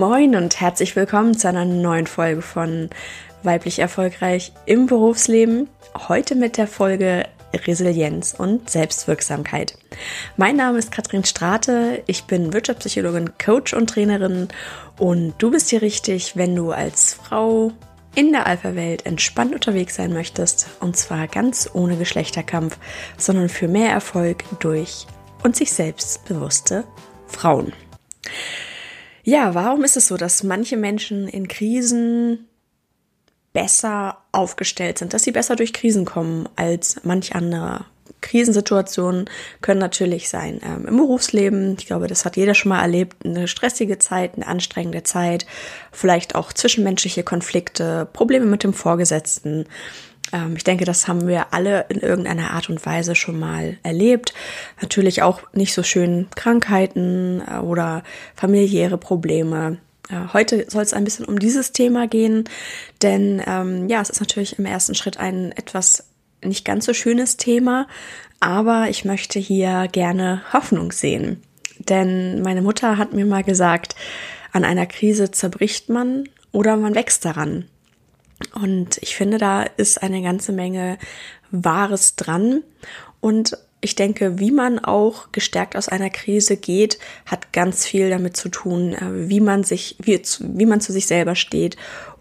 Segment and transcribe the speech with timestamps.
[0.00, 2.88] Moin und herzlich willkommen zu einer neuen Folge von
[3.42, 5.68] Weiblich Erfolgreich im Berufsleben.
[6.08, 9.76] Heute mit der Folge Resilienz und Selbstwirksamkeit.
[10.38, 14.48] Mein Name ist Katrin Strate, ich bin Wirtschaftspsychologin, Coach und Trainerin
[14.96, 17.70] und du bist hier richtig, wenn du als Frau
[18.14, 22.78] in der Alpha-Welt entspannt unterwegs sein möchtest und zwar ganz ohne Geschlechterkampf,
[23.18, 25.06] sondern für mehr Erfolg durch
[25.42, 26.84] und sich selbst bewusste
[27.26, 27.74] Frauen.
[29.30, 32.48] Ja, warum ist es so, dass manche Menschen in Krisen
[33.52, 37.84] besser aufgestellt sind, dass sie besser durch Krisen kommen als manch andere?
[38.22, 39.30] Krisensituationen
[39.60, 41.76] können natürlich sein ähm, im Berufsleben.
[41.78, 43.24] Ich glaube, das hat jeder schon mal erlebt.
[43.24, 45.46] Eine stressige Zeit, eine anstrengende Zeit,
[45.92, 49.66] vielleicht auch zwischenmenschliche Konflikte, Probleme mit dem Vorgesetzten,
[50.32, 54.34] ähm, ich denke, das haben wir alle in irgendeiner Art und Weise schon mal erlebt.
[54.80, 58.02] Natürlich auch nicht so schön Krankheiten äh, oder
[58.34, 59.78] familiäre Probleme.
[60.08, 62.44] Äh, heute soll es ein bisschen um dieses Thema gehen,
[63.02, 66.06] denn ähm, ja, es ist natürlich im ersten Schritt ein etwas
[66.42, 67.86] nicht ganz so schönes Thema,
[68.40, 71.42] aber ich möchte hier gerne Hoffnung sehen.
[71.78, 73.94] Denn meine Mutter hat mir mal gesagt,
[74.52, 77.66] an einer Krise zerbricht man oder man wächst daran.
[78.54, 80.98] Und ich finde, da ist eine ganze Menge
[81.50, 82.62] Wahres dran.
[83.20, 88.36] Und ich denke, wie man auch gestärkt aus einer Krise geht, hat ganz viel damit
[88.36, 91.76] zu tun, äh, wie man sich, wie, wie man zu sich selber steht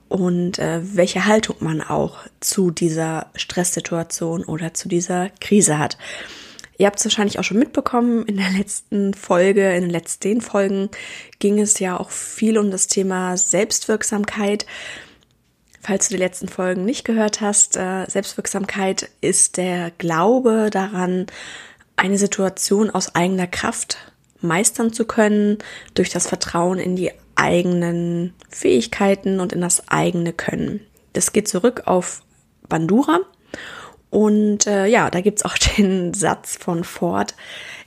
[0.08, 5.97] und äh, welche Haltung man auch zu dieser Stresssituation oder zu dieser Krise hat.
[6.77, 10.89] Ihr habt es wahrscheinlich auch schon mitbekommen, in der letzten Folge, in den letzten Folgen
[11.39, 14.66] ging es ja auch viel um das Thema Selbstwirksamkeit.
[15.81, 21.27] Falls du die letzten Folgen nicht gehört hast, äh, Selbstwirksamkeit ist der Glaube daran,
[21.95, 23.97] eine Situation aus eigener Kraft
[24.41, 25.58] meistern zu können,
[25.93, 30.81] durch das Vertrauen in die eigenen Fähigkeiten und in das eigene Können.
[31.14, 32.21] Das geht zurück auf
[32.67, 33.20] Bandura.
[34.09, 37.36] Und äh, ja, da gibt's auch den Satz von Ford,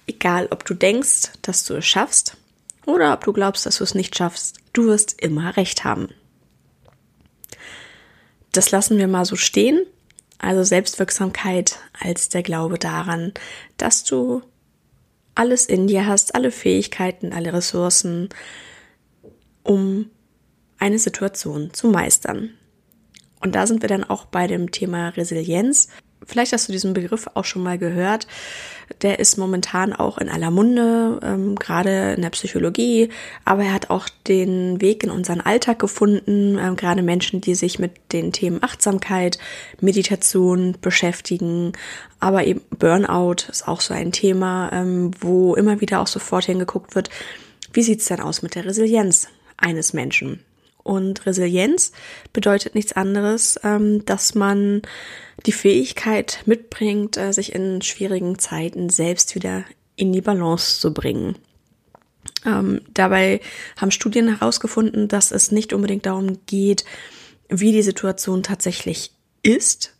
[0.07, 2.37] egal ob du denkst, dass du es schaffst
[2.87, 6.09] oder ob du glaubst, dass du es nicht schaffst, du wirst immer recht haben
[8.53, 9.85] das lassen wir mal so stehen.
[10.39, 13.33] Also Selbstwirksamkeit als der Glaube daran,
[13.77, 14.43] dass du
[15.35, 18.29] alles in dir hast, alle Fähigkeiten, alle Ressourcen,
[19.63, 20.11] um
[20.79, 22.51] eine Situation zu meistern.
[23.41, 25.89] Und da sind wir dann auch bei dem Thema Resilienz.
[26.27, 28.27] Vielleicht hast du diesen Begriff auch schon mal gehört.
[29.01, 33.09] Der ist momentan auch in aller Munde, ähm, gerade in der Psychologie,
[33.45, 36.59] aber er hat auch den Weg in unseren Alltag gefunden.
[36.59, 39.39] Ähm, gerade Menschen, die sich mit den Themen Achtsamkeit,
[39.81, 41.73] Meditation beschäftigen,
[42.21, 46.95] aber eben Burnout ist auch so ein Thema, ähm, wo immer wieder auch sofort hingeguckt
[46.95, 47.09] wird,
[47.73, 50.45] wie sieht's denn aus mit der Resilienz eines Menschen?
[50.83, 51.93] Und Resilienz
[52.33, 54.83] bedeutet nichts anderes, ähm, dass man
[55.47, 59.65] die Fähigkeit mitbringt, äh, sich in schwierigen Zeiten selbst wieder
[59.97, 61.37] in die Balance zu bringen.
[62.45, 63.41] Ähm, dabei
[63.77, 66.85] haben Studien herausgefunden, dass es nicht unbedingt darum geht,
[67.49, 69.13] wie die Situation tatsächlich
[69.43, 69.95] ist,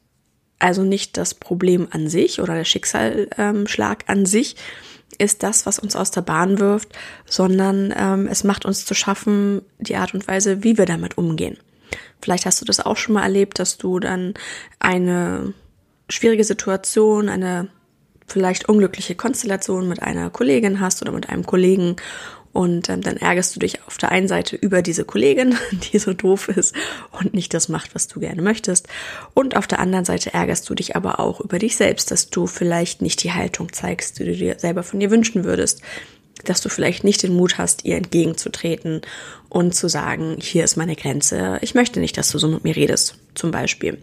[0.59, 4.57] also nicht das Problem an sich oder der Schicksalsschlag an sich,
[5.23, 6.89] ist das, was uns aus der Bahn wirft,
[7.27, 11.57] sondern ähm, es macht uns zu schaffen, die Art und Weise, wie wir damit umgehen.
[12.21, 14.35] Vielleicht hast du das auch schon mal erlebt, dass du dann
[14.79, 15.55] eine
[16.09, 17.69] schwierige Situation, eine
[18.27, 21.97] vielleicht unglückliche Konstellation mit einer Kollegin hast oder mit einem Kollegen
[22.53, 25.57] und ähm, dann ärgerst du dich auf der einen Seite über diese Kollegin,
[25.93, 26.75] die so doof ist
[27.11, 28.89] und nicht das macht, was du gerne möchtest.
[29.35, 32.47] Und auf der anderen Seite ärgerst du dich aber auch über dich selbst, dass du
[32.47, 35.81] vielleicht nicht die Haltung zeigst, die du dir selber von dir wünschen würdest.
[36.45, 39.03] Dass du vielleicht nicht den Mut hast, ihr entgegenzutreten
[39.49, 42.75] und zu sagen, hier ist meine Grenze, ich möchte nicht, dass du so mit mir
[42.75, 43.99] redest, zum Beispiel.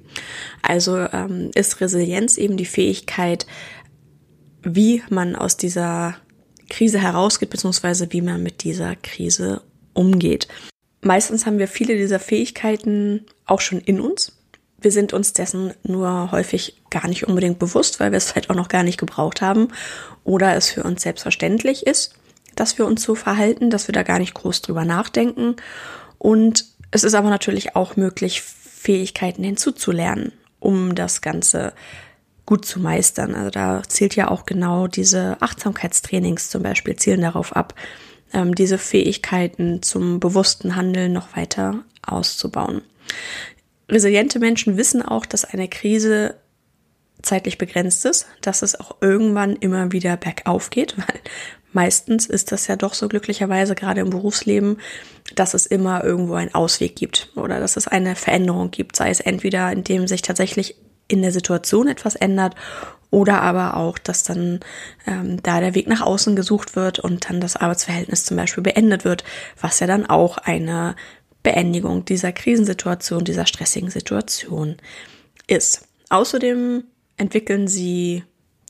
[0.62, 3.46] Also ähm, ist Resilienz eben die Fähigkeit,
[4.64, 6.18] wie man aus dieser
[6.70, 9.62] Krise herausgeht, beziehungsweise wie man mit dieser Krise
[9.94, 10.48] umgeht.
[11.02, 14.34] Meistens haben wir viele dieser Fähigkeiten auch schon in uns.
[14.82, 18.56] Wir sind uns dessen nur häufig gar nicht unbedingt bewusst, weil wir es vielleicht auch
[18.56, 19.70] noch gar nicht gebraucht haben
[20.24, 22.14] oder es für uns selbstverständlich ist,
[22.56, 25.56] dass wir uns so verhalten, dass wir da gar nicht groß drüber nachdenken.
[26.18, 31.74] Und es ist aber natürlich auch möglich, Fähigkeiten hinzuzulernen, um das Ganze
[32.50, 33.36] gut zu meistern.
[33.36, 37.76] Also da zielt ja auch genau diese Achtsamkeitstrainings zum Beispiel, zielen darauf ab,
[38.34, 42.82] ähm, diese Fähigkeiten zum bewussten Handeln noch weiter auszubauen.
[43.88, 46.38] Resiliente Menschen wissen auch, dass eine Krise
[47.22, 51.20] zeitlich begrenzt ist, dass es auch irgendwann immer wieder bergauf geht, weil
[51.72, 54.78] meistens ist das ja doch so glücklicherweise gerade im Berufsleben,
[55.36, 59.20] dass es immer irgendwo einen Ausweg gibt oder dass es eine Veränderung gibt, sei es
[59.20, 60.78] entweder indem sich tatsächlich
[61.10, 62.56] in der Situation etwas ändert
[63.12, 64.60] oder aber auch, dass dann
[65.08, 69.04] ähm, da der Weg nach außen gesucht wird und dann das Arbeitsverhältnis zum Beispiel beendet
[69.04, 69.24] wird,
[69.60, 70.96] was ja dann auch eine
[71.42, 74.78] Beendigung dieser Krisensituation, dieser stressigen Situation
[75.48, 75.88] ist.
[76.10, 76.84] Außerdem
[77.18, 78.24] entwickeln sie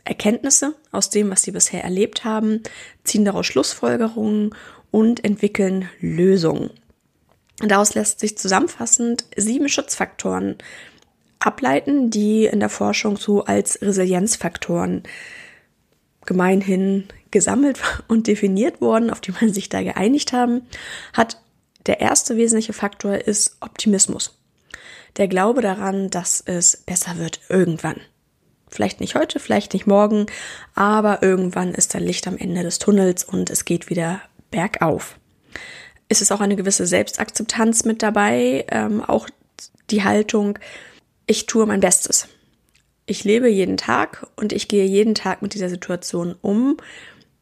[0.05, 2.63] Erkenntnisse aus dem, was sie bisher erlebt haben,
[3.03, 4.55] ziehen daraus Schlussfolgerungen
[4.91, 6.71] und entwickeln Lösungen.
[7.59, 10.57] Daraus lässt sich zusammenfassend sieben Schutzfaktoren
[11.39, 15.03] ableiten, die in der Forschung so als Resilienzfaktoren
[16.25, 20.61] gemeinhin gesammelt und definiert wurden, auf die man sich da geeinigt haben,
[21.13, 21.41] hat
[21.85, 24.37] der erste wesentliche Faktor ist Optimismus.
[25.17, 27.99] Der Glaube daran, dass es besser wird irgendwann.
[28.69, 30.27] Vielleicht nicht heute, vielleicht nicht morgen,
[30.75, 34.21] aber irgendwann ist da Licht am Ende des Tunnels und es geht wieder
[34.51, 35.17] bergauf.
[36.07, 39.27] Es ist auch eine gewisse Selbstakzeptanz mit dabei, ähm, auch
[39.89, 40.59] die Haltung,
[41.29, 42.27] ich tue mein Bestes.
[43.05, 46.77] Ich lebe jeden Tag und ich gehe jeden Tag mit dieser Situation um.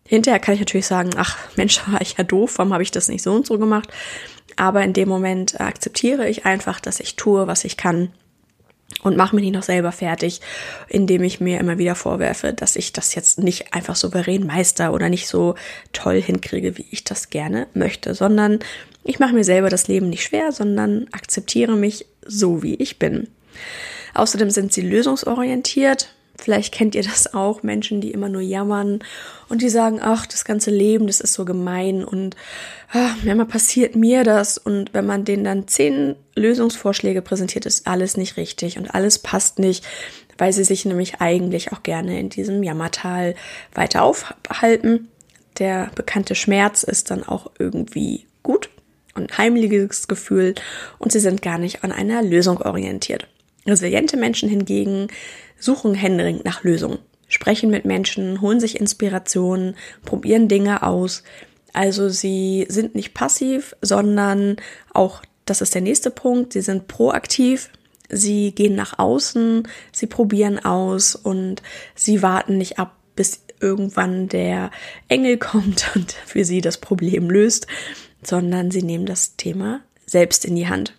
[0.05, 3.07] Hinterher kann ich natürlich sagen, ach Mensch, war ich ja doof, warum habe ich das
[3.07, 3.89] nicht so und so gemacht?
[4.57, 8.11] Aber in dem Moment akzeptiere ich einfach, dass ich tue, was ich kann
[9.03, 10.41] und mache mich nicht noch selber fertig,
[10.89, 15.07] indem ich mir immer wieder vorwerfe, dass ich das jetzt nicht einfach souverän meister oder
[15.07, 15.55] nicht so
[15.93, 18.59] toll hinkriege, wie ich das gerne möchte, sondern
[19.05, 23.29] ich mache mir selber das Leben nicht schwer, sondern akzeptiere mich so, wie ich bin.
[24.13, 26.09] Außerdem sind sie lösungsorientiert.
[26.39, 28.99] Vielleicht kennt ihr das auch, Menschen, die immer nur jammern
[29.49, 32.35] und die sagen, ach, das ganze Leben, das ist so gemein und
[32.91, 34.57] ach, manchmal passiert mir das.
[34.57, 39.57] Und wenn man denen dann zehn Lösungsvorschläge präsentiert, ist alles nicht richtig und alles passt
[39.57, 39.85] nicht,
[40.37, 43.33] weil sie sich nämlich eigentlich auch gerne in diesem Jammertal
[43.73, 45.07] weiter aufhalten.
[45.57, 48.69] Der bekannte Schmerz ist dann auch irgendwie gut
[49.15, 50.53] und heimliches Gefühl
[50.99, 53.27] und sie sind gar nicht an einer Lösung orientiert.
[53.67, 55.07] Resiliente Menschen hingegen
[55.59, 61.23] suchen händeringend nach Lösungen, sprechen mit Menschen, holen sich Inspirationen, probieren Dinge aus.
[61.73, 64.57] Also sie sind nicht passiv, sondern
[64.93, 67.69] auch, das ist der nächste Punkt, sie sind proaktiv,
[68.09, 71.61] sie gehen nach außen, sie probieren aus und
[71.95, 74.71] sie warten nicht ab, bis irgendwann der
[75.07, 77.67] Engel kommt und für sie das Problem löst,
[78.23, 80.93] sondern sie nehmen das Thema selbst in die Hand.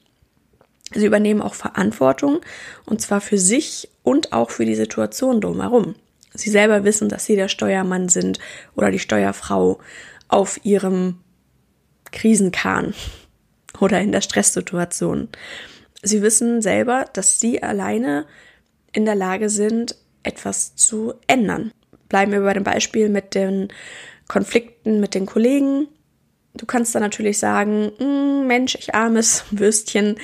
[0.95, 2.41] Sie übernehmen auch Verantwortung
[2.87, 5.95] und zwar für sich und auch für die Situation drumherum.
[6.35, 8.39] Sie selber wissen, dass sie der Steuermann sind
[8.75, 9.79] oder die Steuerfrau
[10.29, 11.19] auf ihrem
[12.13, 12.95] Krisenkahn
[13.81, 15.29] oder in der Stresssituation.
[16.03, 18.27] Sie wissen selber, dass sie alleine
[18.93, 21.73] in der Lage sind, etwas zu ändern.
[22.09, 23.69] Bleiben wir bei dem Beispiel mit den
[24.29, 25.89] Konflikten mit den Kollegen.
[26.59, 30.17] Du kannst dann natürlich sagen, hm, Mensch, ich armes Würstchen,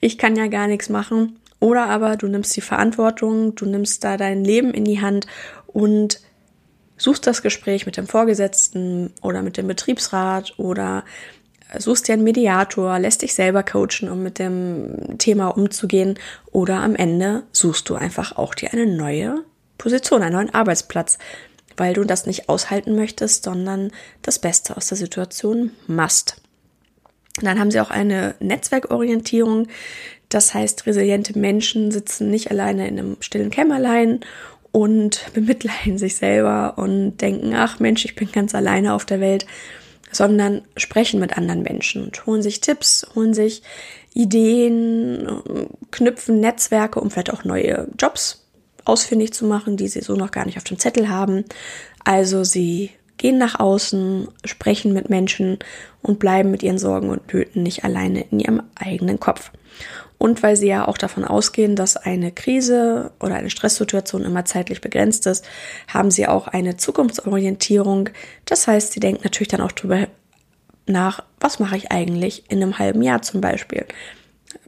[0.00, 1.38] ich kann ja gar nichts machen.
[1.60, 5.28] Oder aber du nimmst die Verantwortung, du nimmst da dein Leben in die Hand
[5.68, 6.20] und
[6.96, 11.04] suchst das Gespräch mit dem Vorgesetzten oder mit dem Betriebsrat oder
[11.78, 16.18] suchst dir einen Mediator, lässt dich selber coachen, um mit dem Thema umzugehen
[16.50, 19.44] oder am Ende suchst du einfach auch dir eine neue
[19.78, 21.18] Position, einen neuen Arbeitsplatz,
[21.76, 23.90] weil du das nicht aushalten möchtest, sondern
[24.22, 26.36] das Beste aus der Situation machst.
[27.40, 29.68] Dann haben sie auch eine Netzwerkorientierung.
[30.28, 34.20] Das heißt, resiliente Menschen sitzen nicht alleine in einem stillen Kämmerlein
[34.70, 39.46] und bemitleiden sich selber und denken, ach Mensch, ich bin ganz alleine auf der Welt,
[40.10, 43.62] sondern sprechen mit anderen Menschen und holen sich Tipps, holen sich
[44.14, 45.26] Ideen,
[45.90, 48.41] knüpfen Netzwerke, um vielleicht auch neue Jobs
[48.84, 51.44] ausfindig zu machen, die sie so noch gar nicht auf dem Zettel haben.
[52.04, 55.58] Also sie gehen nach außen, sprechen mit Menschen
[56.02, 59.52] und bleiben mit ihren Sorgen und Nöten nicht alleine in ihrem eigenen Kopf.
[60.18, 64.80] Und weil sie ja auch davon ausgehen, dass eine Krise oder eine Stresssituation immer zeitlich
[64.80, 65.44] begrenzt ist,
[65.88, 68.10] haben sie auch eine Zukunftsorientierung.
[68.44, 70.06] Das heißt, sie denken natürlich dann auch darüber
[70.86, 73.84] nach, was mache ich eigentlich in einem halben Jahr zum Beispiel.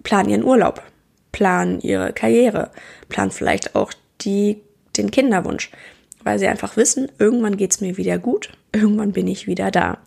[0.02, 0.83] Planen ihren Urlaub,
[1.30, 2.71] planen ihre Karriere,
[3.09, 3.92] planen vielleicht auch
[4.23, 4.62] die,
[4.97, 5.71] den Kinderwunsch,
[6.23, 9.99] weil sie einfach wissen, irgendwann geht es mir wieder gut, irgendwann bin ich wieder da.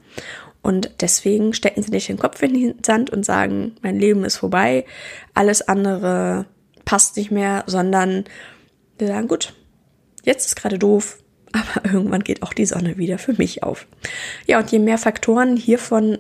[0.62, 4.38] Und deswegen stecken sie nicht den Kopf in den Sand und sagen, mein Leben ist
[4.38, 4.86] vorbei,
[5.34, 6.46] alles andere
[6.84, 8.26] passt nicht mehr, sondern
[9.00, 9.54] sie sagen, gut,
[10.24, 11.20] jetzt ist gerade doof,
[11.54, 13.88] aber irgendwann geht auch die Sonne wieder für mich auf.
[14.46, 16.18] Ja, und je mehr Faktoren hiervon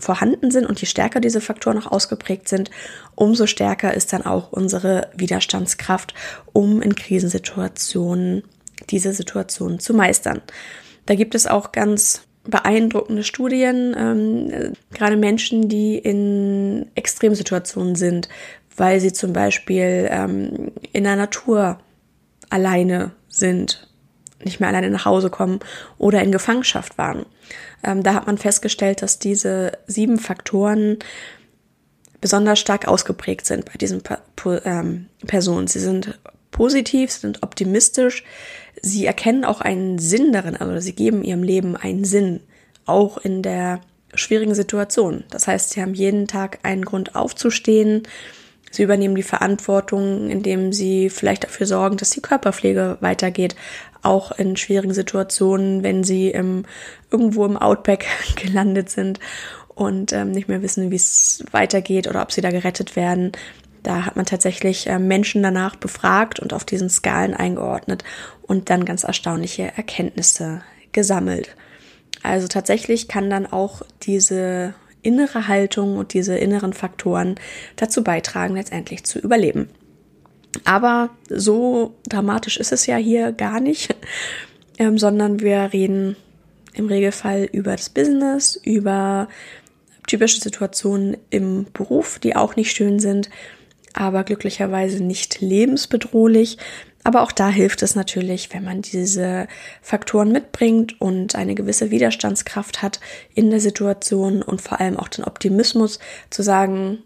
[0.00, 2.70] vorhanden sind und je stärker diese Faktoren noch ausgeprägt sind,
[3.14, 6.14] umso stärker ist dann auch unsere Widerstandskraft,
[6.52, 8.42] um in Krisensituationen
[8.88, 10.40] diese Situationen zu meistern.
[11.06, 18.28] Da gibt es auch ganz beeindruckende Studien, ähm, gerade Menschen, die in Extremsituationen sind,
[18.76, 21.78] weil sie zum Beispiel ähm, in der Natur
[22.48, 23.88] alleine sind,
[24.42, 25.60] nicht mehr alleine nach Hause kommen
[25.98, 27.26] oder in Gefangenschaft waren.
[27.82, 30.98] Ähm, da hat man festgestellt, dass diese sieben Faktoren
[32.20, 34.02] besonders stark ausgeprägt sind bei diesen
[34.64, 35.66] ähm, Personen.
[35.66, 36.18] Sie sind
[36.50, 38.24] positiv, sind optimistisch,
[38.82, 42.40] sie erkennen auch einen Sinn darin, also sie geben ihrem Leben einen Sinn,
[42.86, 43.80] auch in der
[44.14, 45.24] schwierigen Situation.
[45.30, 48.02] Das heißt, sie haben jeden Tag einen Grund aufzustehen,
[48.70, 53.56] Sie übernehmen die Verantwortung, indem sie vielleicht dafür sorgen, dass die Körperpflege weitergeht,
[54.02, 56.64] auch in schwierigen Situationen, wenn sie im,
[57.10, 59.18] irgendwo im Outback gelandet sind
[59.74, 63.32] und ähm, nicht mehr wissen, wie es weitergeht oder ob sie da gerettet werden.
[63.82, 68.04] Da hat man tatsächlich äh, Menschen danach befragt und auf diesen Skalen eingeordnet
[68.42, 70.62] und dann ganz erstaunliche Erkenntnisse
[70.92, 71.56] gesammelt.
[72.22, 77.36] Also tatsächlich kann dann auch diese innere Haltung und diese inneren Faktoren
[77.76, 79.68] dazu beitragen, letztendlich zu überleben.
[80.64, 83.94] Aber so dramatisch ist es ja hier gar nicht,
[84.78, 86.16] ähm, sondern wir reden
[86.74, 89.28] im Regelfall über das Business, über
[90.06, 93.30] typische Situationen im Beruf, die auch nicht schön sind,
[93.92, 96.58] aber glücklicherweise nicht lebensbedrohlich.
[97.02, 99.48] Aber auch da hilft es natürlich, wenn man diese
[99.80, 103.00] Faktoren mitbringt und eine gewisse Widerstandskraft hat
[103.34, 106.98] in der Situation und vor allem auch den Optimismus zu sagen,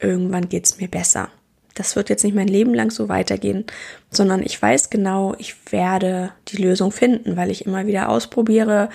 [0.00, 1.30] irgendwann geht's mir besser.
[1.74, 3.66] Das wird jetzt nicht mein Leben lang so weitergehen,
[4.10, 8.88] sondern ich weiß genau, ich werde die Lösung finden, weil ich immer wieder ausprobiere,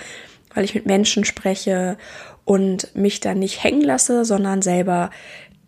[0.52, 1.96] weil ich mit Menschen spreche
[2.44, 5.10] und mich dann nicht hängen lasse, sondern selber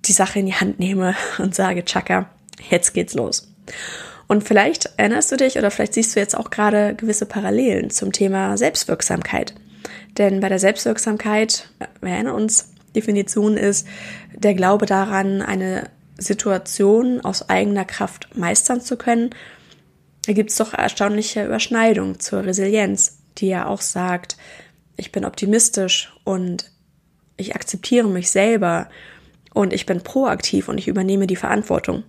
[0.04, 2.28] die Sache in die Hand nehme und sage, Chaka,
[2.68, 3.48] jetzt geht's los.
[4.26, 8.12] Und vielleicht erinnerst du dich oder vielleicht siehst du jetzt auch gerade gewisse Parallelen zum
[8.12, 9.54] Thema Selbstwirksamkeit.
[10.16, 11.68] Denn bei der Selbstwirksamkeit,
[12.00, 13.86] wir erinnern uns, Definition ist
[14.32, 19.30] der Glaube daran, eine Situation aus eigener Kraft meistern zu können.
[20.26, 24.36] Da gibt es doch erstaunliche Überschneidungen zur Resilienz, die ja auch sagt,
[24.96, 26.70] ich bin optimistisch und
[27.36, 28.88] ich akzeptiere mich selber
[29.52, 32.04] und ich bin proaktiv und ich übernehme die Verantwortung.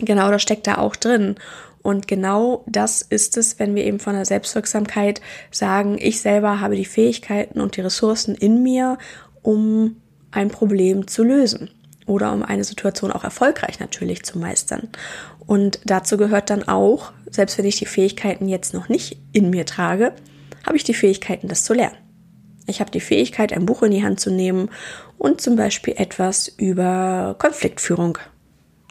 [0.00, 1.36] Genau das steckt da auch drin.
[1.82, 6.74] Und genau das ist es, wenn wir eben von der Selbstwirksamkeit sagen, ich selber habe
[6.74, 8.98] die Fähigkeiten und die Ressourcen in mir,
[9.42, 9.96] um
[10.32, 11.70] ein Problem zu lösen
[12.06, 14.88] oder um eine Situation auch erfolgreich natürlich zu meistern.
[15.46, 19.64] Und dazu gehört dann auch, selbst wenn ich die Fähigkeiten jetzt noch nicht in mir
[19.64, 20.12] trage,
[20.66, 21.96] habe ich die Fähigkeiten, das zu lernen.
[22.66, 24.70] Ich habe die Fähigkeit, ein Buch in die Hand zu nehmen
[25.18, 28.18] und zum Beispiel etwas über Konfliktführung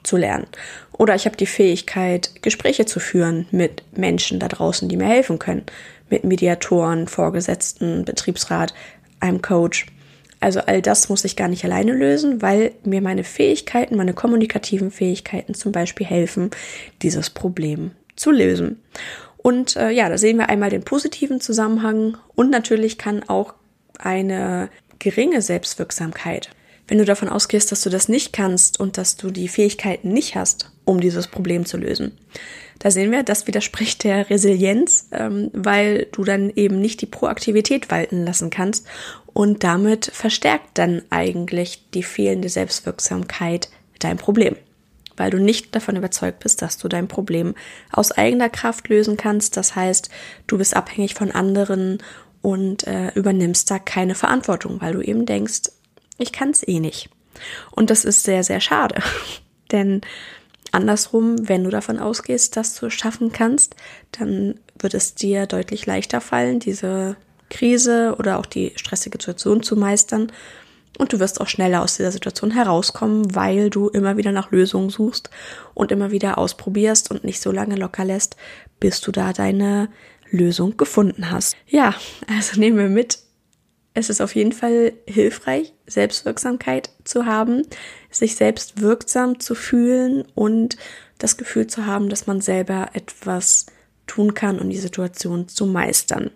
[0.06, 0.48] zu lernen.
[0.92, 5.40] Oder ich habe die Fähigkeit, Gespräche zu führen mit Menschen da draußen, die mir helfen
[5.40, 5.64] können.
[6.10, 8.74] Mit Mediatoren, Vorgesetzten, Betriebsrat,
[9.20, 9.88] einem Coach.
[10.40, 14.92] Also all das muss ich gar nicht alleine lösen, weil mir meine Fähigkeiten, meine kommunikativen
[14.92, 16.52] Fähigkeiten zum Beispiel helfen,
[17.02, 18.82] dieses Problem zu lösen.
[19.38, 23.54] Und äh, ja, da sehen wir einmal den positiven Zusammenhang und natürlich kann auch
[23.98, 24.70] eine
[25.00, 26.50] geringe Selbstwirksamkeit
[26.88, 30.36] wenn du davon ausgehst, dass du das nicht kannst und dass du die Fähigkeiten nicht
[30.36, 32.18] hast, um dieses Problem zu lösen.
[32.80, 37.90] Da sehen wir, das widerspricht der Resilienz, ähm, weil du dann eben nicht die Proaktivität
[37.90, 38.86] walten lassen kannst
[39.26, 44.56] und damit verstärkt dann eigentlich die fehlende Selbstwirksamkeit dein Problem,
[45.18, 47.56] weil du nicht davon überzeugt bist, dass du dein Problem
[47.92, 49.58] aus eigener Kraft lösen kannst.
[49.58, 50.10] Das heißt,
[50.48, 52.00] du bist abhängig von anderen
[52.42, 55.72] und äh, übernimmst da keine Verantwortung, weil du eben denkst,
[56.18, 57.10] ich kann es eh nicht.
[57.72, 59.02] Und das ist sehr, sehr schade.
[59.72, 60.02] Denn
[60.72, 63.76] andersrum, wenn du davon ausgehst, dass du es schaffen kannst,
[64.12, 67.18] dann wird es dir deutlich leichter fallen, diese
[67.50, 70.32] Krise oder auch die stressige Situation zu meistern.
[70.98, 74.90] Und du wirst auch schneller aus dieser Situation herauskommen, weil du immer wieder nach Lösungen
[74.90, 75.30] suchst
[75.74, 78.38] und immer wieder ausprobierst und nicht so lange locker lässt,
[78.80, 79.90] bis du da deine
[80.32, 81.56] Lösung gefunden hast.
[81.68, 81.96] Ja,
[82.28, 83.20] also nehmen wir mit,
[83.96, 87.64] es ist auf jeden Fall hilfreich, Selbstwirksamkeit zu haben,
[88.12, 90.78] sich selbst wirksam zu fühlen und
[91.18, 93.66] das Gefühl zu haben, dass man selber etwas
[94.06, 96.30] tun kann, um die Situation zu meistern.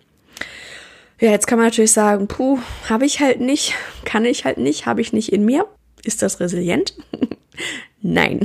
[1.19, 3.73] Ja, jetzt kann man natürlich sagen, puh, habe ich halt nicht,
[4.05, 5.67] kann ich halt nicht, habe ich nicht in mir.
[6.01, 6.95] Ist das resilient?
[8.01, 8.39] Nein,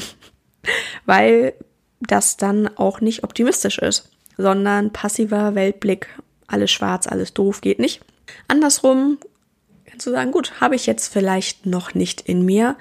[1.06, 1.54] weil
[2.00, 6.08] das dann auch nicht optimistisch ist, sondern passiver Weltblick,
[6.48, 8.00] alles schwarz, alles doof geht nicht.
[8.48, 9.18] Andersrum
[9.90, 12.76] Ja, zu sagen, gut, habe ich jetzt vielleicht noch nicht in mir,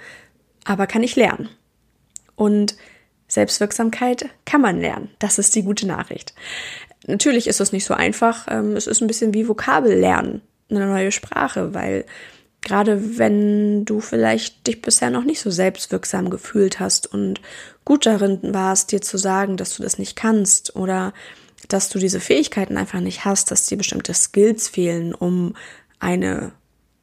[0.65, 1.49] aber kann ich lernen.
[2.35, 2.75] Und
[3.27, 5.09] Selbstwirksamkeit kann man lernen.
[5.19, 6.33] Das ist die gute Nachricht.
[7.07, 8.47] Natürlich ist es nicht so einfach.
[8.49, 12.05] Ähm, es ist ein bisschen wie Vokabel lernen, eine neue Sprache, weil
[12.61, 17.41] gerade wenn du vielleicht dich bisher noch nicht so selbstwirksam gefühlt hast und
[17.85, 21.13] gut darin warst, dir zu sagen, dass du das nicht kannst oder
[21.69, 25.55] dass du diese Fähigkeiten einfach nicht hast, dass dir bestimmte Skills fehlen, um
[25.99, 26.51] eine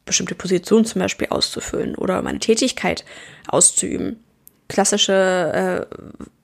[0.05, 3.05] bestimmte Position zum Beispiel auszufüllen oder um eine Tätigkeit
[3.47, 4.23] auszuüben.
[4.69, 5.88] Klassische,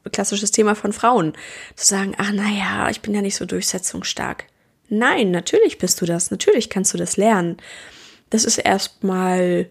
[0.04, 1.32] äh, klassisches Thema von Frauen.
[1.74, 4.44] Zu sagen, ach naja, ich bin ja nicht so durchsetzungsstark.
[4.88, 6.30] Nein, natürlich bist du das.
[6.30, 7.56] Natürlich kannst du das lernen.
[8.30, 9.68] Das ist erstmal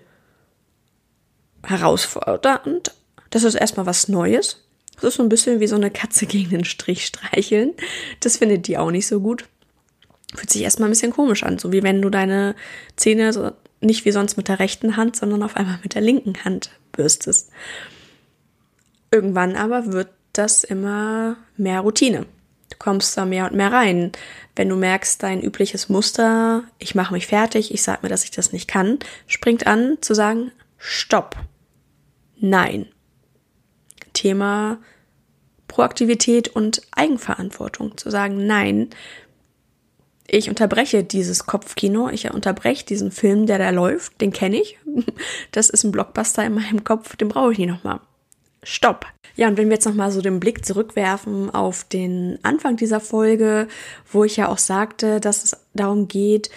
[1.63, 2.91] herausfordernd.
[3.29, 4.64] Das ist erstmal was Neues.
[4.95, 7.73] Das ist so ein bisschen wie so eine Katze gegen den Strich streicheln.
[8.19, 9.45] Das findet die auch nicht so gut.
[10.35, 12.55] Fühlt sich erstmal ein bisschen komisch an, so wie wenn du deine
[12.95, 16.43] Zähne so nicht wie sonst mit der rechten Hand, sondern auf einmal mit der linken
[16.43, 17.51] Hand bürstest.
[19.11, 22.25] Irgendwann aber wird das immer mehr Routine.
[22.69, 24.11] Du kommst da mehr und mehr rein.
[24.55, 28.31] Wenn du merkst, dein übliches Muster, ich mache mich fertig, ich sage mir, dass ich
[28.31, 31.35] das nicht kann, springt an zu sagen, stopp.
[32.37, 32.87] Nein.
[34.15, 34.79] Thema
[35.67, 37.97] Proaktivität und Eigenverantwortung.
[37.97, 38.89] Zu sagen, nein,
[40.27, 44.79] ich unterbreche dieses Kopfkino, ich unterbreche diesen Film, der da läuft, den kenne ich.
[45.51, 47.99] Das ist ein Blockbuster in meinem Kopf, den brauche ich nicht nochmal.
[48.63, 49.05] Stopp.
[49.35, 53.67] Ja, und wenn wir jetzt nochmal so den Blick zurückwerfen auf den Anfang dieser Folge,
[54.11, 56.49] wo ich ja auch sagte, dass es darum geht,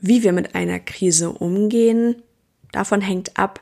[0.00, 2.22] wie wir mit einer Krise umgehen,
[2.72, 3.60] davon hängt ab,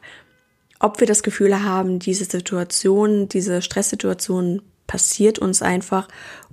[0.79, 6.09] ob wir das Gefühl haben, diese Situation, diese Stresssituation passiert uns einfach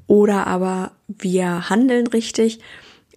[0.08, 2.60] oder aber wir handeln richtig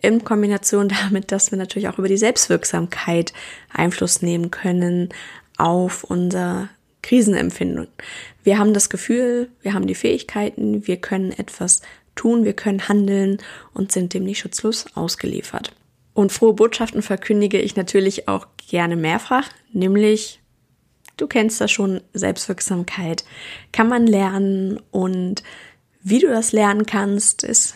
[0.03, 3.33] in Kombination damit, dass wir natürlich auch über die Selbstwirksamkeit
[3.73, 5.11] Einfluss nehmen können
[5.57, 6.69] auf unser
[7.03, 7.87] Krisenempfindung.
[8.43, 11.83] Wir haben das Gefühl, wir haben die Fähigkeiten, wir können etwas
[12.15, 13.39] tun, wir können handeln
[13.75, 15.73] und sind dem nicht schutzlos ausgeliefert.
[16.15, 20.41] Und frohe Botschaften verkündige ich natürlich auch gerne mehrfach, nämlich
[21.17, 23.25] Du kennst das schon, Selbstwirksamkeit
[23.73, 25.43] kann man lernen und
[26.02, 27.75] wie du das lernen kannst, ist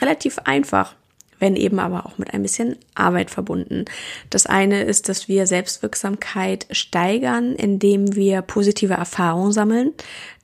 [0.00, 0.94] relativ einfach,
[1.38, 3.84] wenn eben aber auch mit ein bisschen Arbeit verbunden.
[4.30, 9.92] Das eine ist, dass wir Selbstwirksamkeit steigern, indem wir positive Erfahrungen sammeln.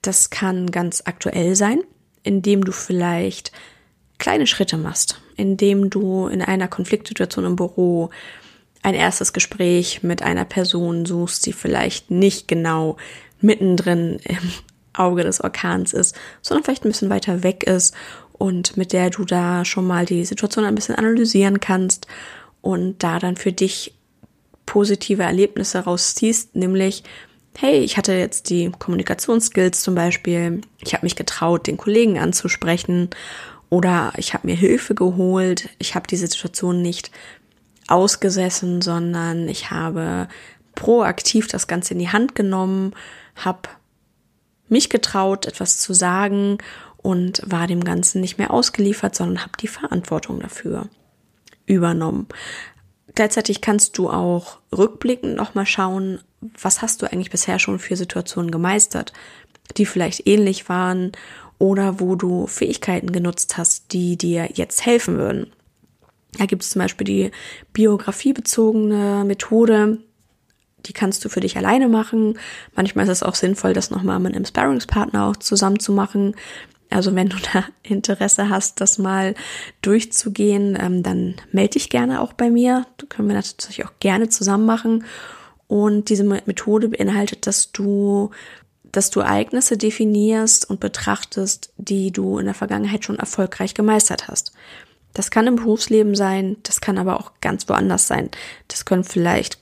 [0.01, 1.83] Das kann ganz aktuell sein,
[2.23, 3.53] indem du vielleicht
[4.19, 8.11] kleine Schritte machst, indem du in einer Konfliktsituation im Büro
[8.89, 12.97] ein erstes Gespräch mit einer Person suchst, die vielleicht nicht genau
[13.39, 14.39] mittendrin im
[14.95, 17.95] Auge des Orkans ist, sondern vielleicht ein bisschen weiter weg ist
[18.33, 22.07] und mit der du da schon mal die Situation ein bisschen analysieren kannst
[22.63, 23.95] und da dann für dich
[24.65, 27.05] positive Erlebnisse rausziehst, nämlich
[27.59, 33.11] hey, ich hatte jetzt die Kommunikationsskills zum Beispiel, ich habe mich getraut, den Kollegen anzusprechen
[33.69, 37.11] oder ich habe mir Hilfe geholt, ich habe diese Situation nicht
[37.89, 40.29] ausgesessen, sondern ich habe
[40.75, 42.95] proaktiv das Ganze in die Hand genommen,
[43.35, 43.69] habe
[44.69, 46.59] mich getraut, etwas zu sagen
[46.99, 50.89] und war dem Ganzen nicht mehr ausgeliefert, sondern habe die Verantwortung dafür
[51.67, 52.29] übernommen.
[53.15, 56.21] Gleichzeitig kannst du auch rückblickend nochmal schauen,
[56.61, 59.13] was hast du eigentlich bisher schon für Situationen gemeistert,
[59.77, 61.13] die vielleicht ähnlich waren
[61.59, 65.53] oder wo du Fähigkeiten genutzt hast, die dir jetzt helfen würden.
[66.37, 67.31] Da gibt es zum Beispiel die
[67.73, 69.99] biografiebezogene Methode.
[70.87, 72.39] Die kannst du für dich alleine machen.
[72.75, 76.35] Manchmal ist es auch sinnvoll, das nochmal mit einem Sparringspartner auch zusammen zu machen.
[76.91, 79.35] Also wenn du da Interesse hast, das mal
[79.83, 82.87] durchzugehen, ähm, dann melde dich gerne auch bei mir.
[82.99, 85.05] Das können wir natürlich auch gerne zusammen machen.
[85.67, 88.31] Und diese Methode beinhaltet, dass du,
[88.85, 94.53] dass du Ereignisse definierst und betrachtest, die du in der Vergangenheit schon erfolgreich gemeistert hast.
[95.19, 98.31] Das kann im Berufsleben sein, das kann aber auch ganz woanders sein.
[98.69, 99.59] Das können vielleicht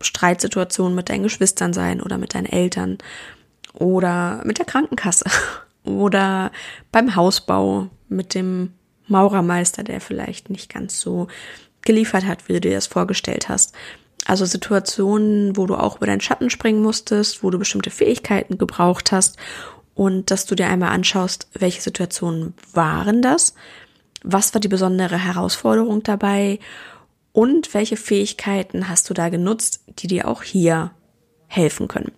[0.00, 2.98] Streitsituationen mit deinen Geschwistern sein oder mit deinen Eltern
[3.74, 5.24] oder mit der Krankenkasse
[5.82, 6.52] oder
[6.92, 8.74] beim Hausbau mit dem
[9.08, 11.26] Maurermeister, der vielleicht nicht ganz so
[11.82, 13.74] geliefert hat, wie du dir das vorgestellt hast.
[14.24, 19.10] Also Situationen, wo du auch über deinen Schatten springen musstest, wo du bestimmte Fähigkeiten gebraucht
[19.10, 19.36] hast
[19.96, 23.56] und dass du dir einmal anschaust, welche Situationen waren das,
[24.26, 26.58] was war die besondere Herausforderung dabei?
[27.32, 30.90] Und welche Fähigkeiten hast du da genutzt, die dir auch hier
[31.46, 32.12] helfen können?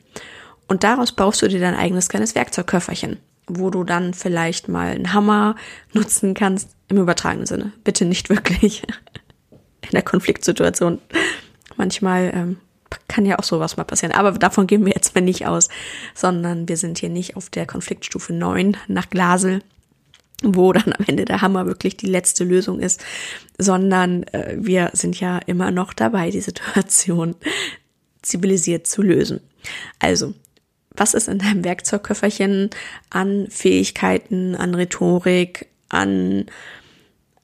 [0.69, 5.13] Und daraus baust du dir dein eigenes kleines Werkzeugköfferchen, wo du dann vielleicht mal einen
[5.13, 5.57] Hammer
[5.93, 7.73] nutzen kannst, im übertragenen Sinne.
[7.85, 8.83] Bitte nicht wirklich
[9.83, 11.01] in der Konfliktsituation.
[11.77, 12.57] Manchmal ähm,
[13.09, 14.15] kann ja auch sowas mal passieren.
[14.15, 15.69] Aber davon gehen wir jetzt mal nicht aus,
[16.15, 19.63] sondern wir sind hier nicht auf der Konfliktstufe 9 nach Glasel,
[20.43, 23.03] wo dann am Ende der Hammer wirklich die letzte Lösung ist,
[23.59, 27.35] sondern äh, wir sind ja immer noch dabei, die Situation
[28.23, 29.41] zivilisiert zu lösen.
[29.99, 30.35] Also,
[30.91, 32.71] was ist in deinem Werkzeugköfferchen
[33.11, 36.47] an Fähigkeiten, an Rhetorik, an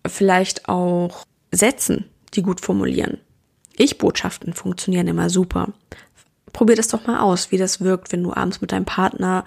[0.07, 2.04] vielleicht auch Sätzen,
[2.35, 3.18] die gut formulieren?
[3.76, 5.72] Ich-Botschaften funktionieren immer super.
[6.52, 9.44] Probier das doch mal aus, wie das wirkt, wenn du abends mit deinem Partner,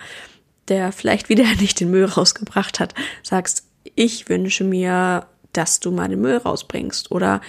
[0.69, 6.09] der vielleicht wieder nicht den Müll rausgebracht hat, sagst, ich wünsche mir, dass du mal
[6.09, 7.41] den Müll rausbringst oder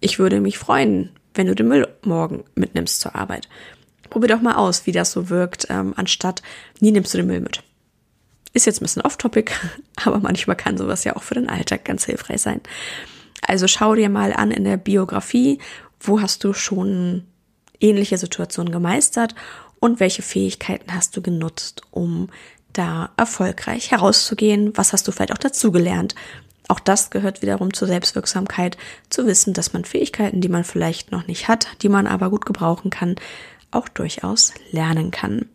[0.00, 3.48] ich würde mich freuen, wenn du den Müll morgen mitnimmst zur Arbeit.
[4.10, 6.42] Probier doch mal aus, wie das so wirkt, ähm, anstatt
[6.80, 7.62] nie nimmst du den Müll mit.
[8.52, 9.52] Ist jetzt ein bisschen off-topic,
[10.04, 12.60] aber manchmal kann sowas ja auch für den Alltag ganz hilfreich sein.
[13.42, 15.58] Also schau dir mal an in der Biografie,
[16.00, 17.24] wo hast du schon
[17.80, 19.34] ähnliche Situationen gemeistert
[19.78, 22.28] und welche Fähigkeiten hast du genutzt, um
[22.76, 24.76] da erfolgreich herauszugehen?
[24.76, 26.14] Was hast du vielleicht auch dazugelernt?
[26.68, 28.76] Auch das gehört wiederum zur Selbstwirksamkeit,
[29.08, 32.44] zu wissen, dass man Fähigkeiten, die man vielleicht noch nicht hat, die man aber gut
[32.44, 33.16] gebrauchen kann,
[33.70, 35.46] auch durchaus lernen kann.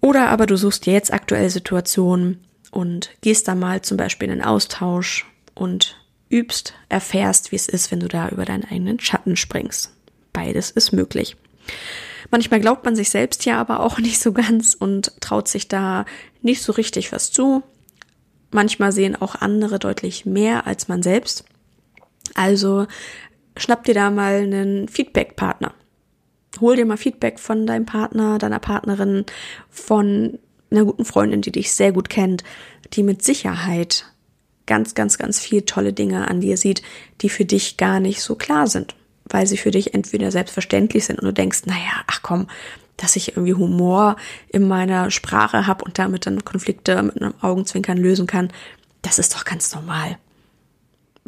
[0.00, 4.32] Oder aber du suchst dir jetzt aktuelle Situationen und gehst da mal zum Beispiel in
[4.32, 5.96] einen Austausch und
[6.30, 9.92] übst, erfährst, wie es ist, wenn du da über deinen eigenen Schatten springst.
[10.32, 11.36] Beides ist möglich.
[12.30, 16.04] Manchmal glaubt man sich selbst ja aber auch nicht so ganz und traut sich da
[16.42, 17.62] nicht so richtig was zu.
[18.50, 21.44] Manchmal sehen auch andere deutlich mehr als man selbst.
[22.34, 22.86] Also
[23.56, 25.74] schnapp dir da mal einen Feedback-Partner.
[26.60, 29.26] Hol dir mal Feedback von deinem Partner, deiner Partnerin,
[29.70, 30.38] von
[30.70, 32.42] einer guten Freundin, die dich sehr gut kennt,
[32.94, 34.06] die mit Sicherheit
[34.66, 36.82] ganz, ganz, ganz viel tolle Dinge an dir sieht,
[37.20, 38.94] die für dich gar nicht so klar sind,
[39.30, 42.48] weil sie für dich entweder selbstverständlich sind und du denkst, naja, ach komm,
[42.96, 44.16] dass ich irgendwie Humor
[44.48, 48.50] in meiner Sprache habe und damit dann Konflikte mit einem Augenzwinkern lösen kann,
[49.02, 50.18] das ist doch ganz normal.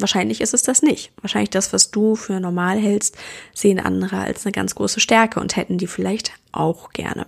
[0.01, 1.11] Wahrscheinlich ist es das nicht.
[1.21, 3.17] Wahrscheinlich das, was du für normal hältst,
[3.53, 7.27] sehen andere als eine ganz große Stärke und hätten die vielleicht auch gerne.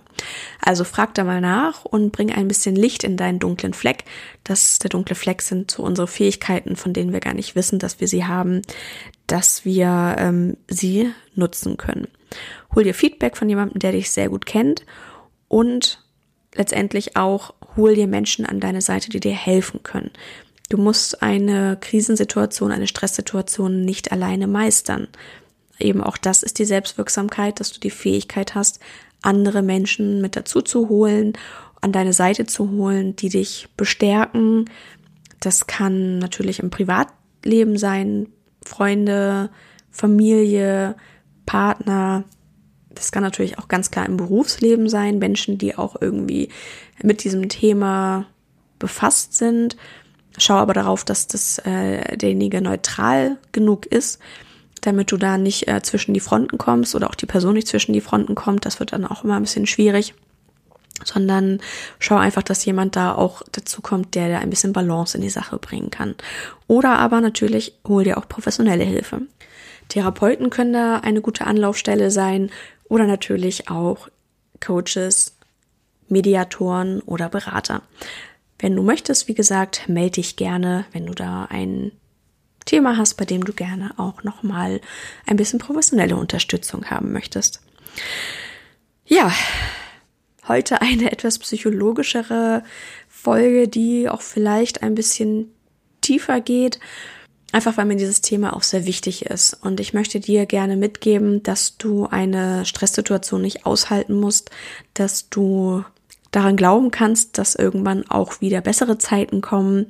[0.60, 4.04] Also frag da mal nach und bring ein bisschen Licht in deinen dunklen Fleck.
[4.44, 8.00] Das, der dunkle Fleck sind so unsere Fähigkeiten, von denen wir gar nicht wissen, dass
[8.00, 8.62] wir sie haben,
[9.26, 12.08] dass wir ähm, sie nutzen können.
[12.74, 14.84] Hol dir Feedback von jemandem, der dich sehr gut kennt
[15.48, 16.04] und
[16.54, 20.10] letztendlich auch hol dir Menschen an deine Seite, die dir helfen können.
[20.74, 25.06] Du musst eine Krisensituation, eine Stresssituation nicht alleine meistern.
[25.78, 28.80] Eben auch das ist die Selbstwirksamkeit, dass du die Fähigkeit hast,
[29.22, 31.34] andere Menschen mit dazu zu holen,
[31.80, 34.68] an deine Seite zu holen, die dich bestärken.
[35.38, 38.26] Das kann natürlich im Privatleben sein,
[38.66, 39.50] Freunde,
[39.92, 40.96] Familie,
[41.46, 42.24] Partner.
[42.90, 46.48] Das kann natürlich auch ganz klar im Berufsleben sein, Menschen, die auch irgendwie
[47.00, 48.26] mit diesem Thema
[48.80, 49.76] befasst sind.
[50.36, 54.18] Schau aber darauf, dass das äh, derjenige neutral genug ist,
[54.80, 57.92] damit du da nicht äh, zwischen die Fronten kommst oder auch die Person nicht zwischen
[57.92, 58.66] die Fronten kommt.
[58.66, 60.14] Das wird dann auch immer ein bisschen schwierig.
[61.04, 61.60] Sondern
[61.98, 65.30] schau einfach, dass jemand da auch dazu kommt, der da ein bisschen Balance in die
[65.30, 66.14] Sache bringen kann.
[66.68, 69.22] Oder aber natürlich hol dir auch professionelle Hilfe.
[69.88, 72.50] Therapeuten können da eine gute Anlaufstelle sein
[72.88, 74.08] oder natürlich auch
[74.64, 75.36] Coaches,
[76.08, 77.82] Mediatoren oder Berater.
[78.58, 81.92] Wenn du möchtest, wie gesagt, melde dich gerne, wenn du da ein
[82.64, 84.80] Thema hast, bei dem du gerne auch nochmal
[85.26, 87.60] ein bisschen professionelle Unterstützung haben möchtest.
[89.06, 89.32] Ja,
[90.48, 92.62] heute eine etwas psychologischere
[93.08, 95.50] Folge, die auch vielleicht ein bisschen
[96.00, 96.78] tiefer geht,
[97.52, 99.54] einfach weil mir dieses Thema auch sehr wichtig ist.
[99.54, 104.50] Und ich möchte dir gerne mitgeben, dass du eine Stresssituation nicht aushalten musst,
[104.94, 105.84] dass du
[106.34, 109.86] daran glauben kannst, dass irgendwann auch wieder bessere Zeiten kommen.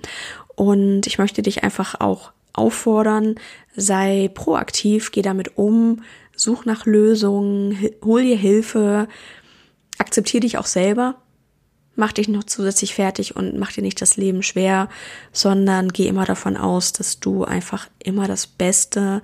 [0.55, 3.37] Und ich möchte dich einfach auch auffordern,
[3.75, 6.03] sei proaktiv, geh damit um,
[6.37, 9.09] such nach Lösungen, hol dir Hilfe,
[9.99, 11.17] akzeptiere dich auch selber,
[11.97, 14.89] mach dich noch zusätzlich fertig und mach dir nicht das Leben schwer,
[15.33, 19.23] sondern geh immer davon aus, dass du einfach immer das Beste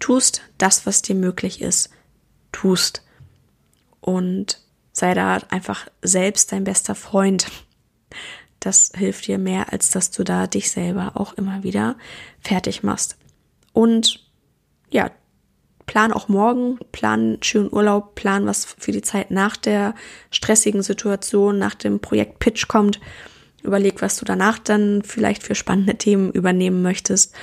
[0.00, 1.90] tust, das, was dir möglich ist,
[2.52, 3.02] tust.
[4.00, 4.58] Und
[5.02, 7.48] sei da einfach selbst dein bester Freund.
[8.60, 11.96] Das hilft dir mehr, als dass du da dich selber auch immer wieder
[12.40, 13.16] fertig machst.
[13.72, 14.24] Und
[14.90, 15.10] ja,
[15.86, 19.96] plan auch morgen, plan schönen Urlaub, plan was für die Zeit nach der
[20.30, 23.00] stressigen Situation, nach dem Projekt Pitch kommt.
[23.64, 27.34] Überleg, was du danach dann vielleicht für spannende Themen übernehmen möchtest.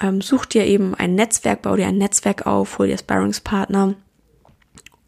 [0.00, 3.96] ähm, such dir eben ein Netzwerk, bau dir ein Netzwerk auf, hol dir Sparringspartner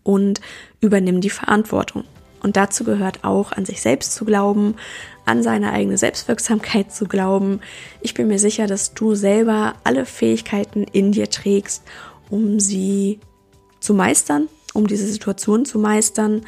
[0.04, 0.40] und
[0.80, 2.04] übernimm die Verantwortung.
[2.44, 4.76] Und dazu gehört auch, an sich selbst zu glauben,
[5.24, 7.60] an seine eigene Selbstwirksamkeit zu glauben.
[8.02, 11.82] Ich bin mir sicher, dass du selber alle Fähigkeiten in dir trägst,
[12.28, 13.18] um sie
[13.80, 16.42] zu meistern, um diese Situation zu meistern.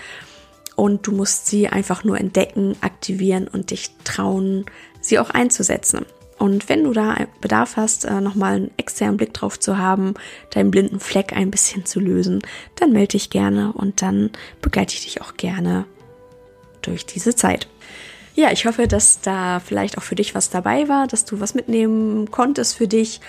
[0.74, 4.66] Und du musst sie einfach nur entdecken, aktivieren und dich trauen,
[5.00, 6.04] sie auch einzusetzen.
[6.38, 10.14] Und wenn du da Bedarf hast, äh, nochmal einen externen Blick drauf zu haben,
[10.50, 12.42] deinen blinden Fleck ein bisschen zu lösen,
[12.76, 15.86] dann melde dich gerne und dann begleite ich dich auch gerne
[16.82, 17.68] durch diese Zeit.
[18.34, 21.54] Ja, ich hoffe, dass da vielleicht auch für dich was dabei war, dass du was
[21.54, 23.22] mitnehmen konntest für dich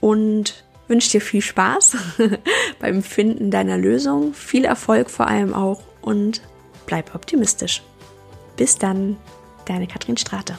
[0.00, 1.96] und wünsche dir viel Spaß
[2.80, 6.42] beim Finden deiner Lösung, viel Erfolg vor allem auch und
[6.86, 7.82] bleib optimistisch.
[8.56, 9.16] Bis dann,
[9.66, 10.58] deine Katrin Strate.